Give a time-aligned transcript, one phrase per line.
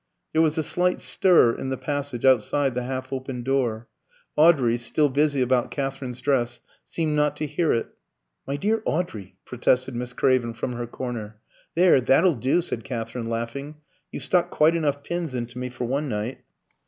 [0.33, 3.87] There was a slight stir in the passage outside the half open door.
[4.35, 7.85] Audrey, still busy about Katherine's dress, seemed not to hear it.
[8.47, 11.39] "My dear Audrey!" protested Miss Craven from her corner.
[11.75, 13.75] "There, that'll do!" said Katherine, laughing;
[14.11, 16.39] "you've stuck quite enough pins into me for one night."